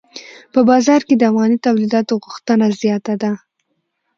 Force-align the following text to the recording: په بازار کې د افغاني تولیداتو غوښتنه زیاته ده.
په 0.53 0.59
بازار 0.69 1.01
کې 1.07 1.15
د 1.17 1.23
افغاني 1.29 1.57
تولیداتو 1.67 2.13
غوښتنه 2.23 2.65
زیاته 2.81 3.13
ده. 3.21 3.31